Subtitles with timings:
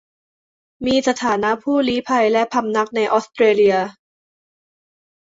[0.85, 3.75] มีสถานะผู้ลี้ภัยและพำนักในออสเตรเลีย